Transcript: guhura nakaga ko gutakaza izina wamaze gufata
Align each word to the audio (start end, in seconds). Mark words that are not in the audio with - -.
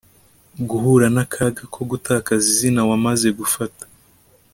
guhura 0.69 1.05
nakaga 1.15 1.63
ko 1.73 1.79
gutakaza 1.89 2.45
izina 2.53 2.81
wamaze 2.89 3.27
gufata 3.39 3.83